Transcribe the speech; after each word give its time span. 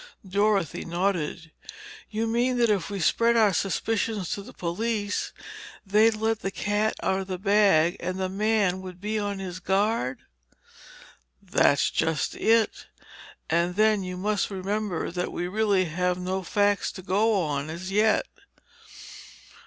Dorothy 0.27 0.83
nodded. 0.83 1.51
"You 2.09 2.25
mean 2.25 2.57
that 2.57 2.71
if 2.71 2.89
we 2.89 2.99
spread 2.99 3.37
our 3.37 3.53
suspicions 3.53 4.31
to 4.31 4.41
the 4.41 4.51
police, 4.51 5.31
they'd 5.85 6.15
let 6.15 6.39
the 6.39 6.49
cat 6.49 6.95
out 7.03 7.19
of 7.19 7.27
the 7.27 7.37
bag 7.37 7.97
and 7.99 8.17
the 8.17 8.27
man 8.27 8.81
would 8.81 8.99
be 8.99 9.19
on 9.19 9.37
his 9.37 9.59
guard?" 9.59 10.21
"That's 11.39 11.91
just 11.91 12.33
it. 12.33 12.87
And 13.47 13.75
then 13.75 14.01
you 14.01 14.17
must 14.17 14.49
remember 14.49 15.11
that 15.11 15.31
we 15.31 15.47
really 15.47 15.85
have 15.85 16.17
no 16.17 16.41
facts 16.41 16.91
to 16.93 17.03
go 17.03 17.35
on 17.39 17.69
as 17.69 17.91
yet." 17.91 18.25